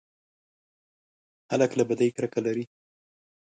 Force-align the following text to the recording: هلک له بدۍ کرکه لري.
هلک 1.51 1.71
له 1.75 1.83
بدۍ 1.89 2.09
کرکه 2.17 2.39
لري. 2.45 2.65